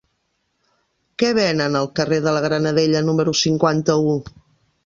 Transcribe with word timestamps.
Què 1.23 1.29
venen 1.39 1.77
al 1.81 1.87
carrer 2.01 2.21
de 2.29 2.35
la 2.39 2.43
Granadella 2.49 3.07
número 3.11 3.39
cinquanta-u? 3.45 4.21